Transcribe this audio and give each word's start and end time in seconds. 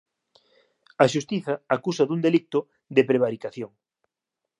A 1.03 1.05
Xustiza 1.13 1.53
acúsao 1.75 2.05
dun 2.09 2.19
delicto 2.27 2.59
de 2.95 3.01
prevaricación 3.09 3.71